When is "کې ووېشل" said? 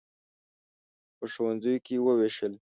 1.85-2.53